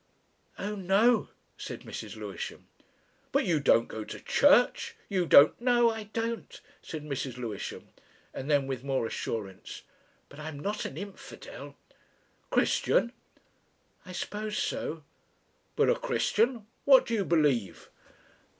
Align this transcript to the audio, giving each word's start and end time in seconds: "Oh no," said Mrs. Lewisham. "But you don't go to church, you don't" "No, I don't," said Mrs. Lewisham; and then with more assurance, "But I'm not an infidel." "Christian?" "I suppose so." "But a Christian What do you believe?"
"Oh 0.57 0.73
no," 0.73 1.29
said 1.59 1.81
Mrs. 1.81 2.15
Lewisham. 2.15 2.65
"But 3.31 3.45
you 3.45 3.59
don't 3.59 3.87
go 3.87 4.03
to 4.03 4.19
church, 4.19 4.95
you 5.09 5.27
don't" 5.27 5.61
"No, 5.71 5.91
I 5.91 6.05
don't," 6.05 6.59
said 6.81 7.03
Mrs. 7.03 7.37
Lewisham; 7.37 7.89
and 8.33 8.49
then 8.49 8.65
with 8.65 8.83
more 8.83 9.05
assurance, 9.05 9.83
"But 10.27 10.39
I'm 10.39 10.59
not 10.59 10.85
an 10.85 10.97
infidel." 10.97 11.75
"Christian?" 12.49 13.11
"I 14.03 14.11
suppose 14.11 14.57
so." 14.57 15.03
"But 15.75 15.87
a 15.87 15.93
Christian 15.95 16.65
What 16.85 17.05
do 17.05 17.13
you 17.13 17.23
believe?" 17.23 17.91